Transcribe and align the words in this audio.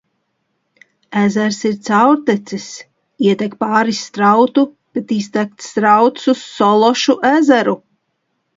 Ezers 1.23 1.59
ir 1.69 1.75
caurteces: 1.89 2.65
ietek 3.27 3.53
pāris 3.61 4.01
strautu, 4.07 4.65
bet 4.99 5.15
iztek 5.19 5.53
strauts 5.69 6.35
uz 6.37 6.45
Sološu 6.57 7.19
ezeru. 7.37 7.81